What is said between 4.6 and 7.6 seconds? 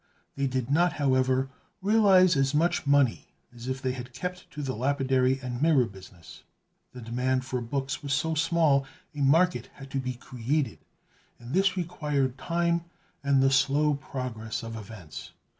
the lapidary and mirror business. The demand